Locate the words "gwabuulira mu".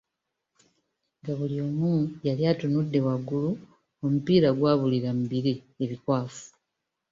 4.57-5.23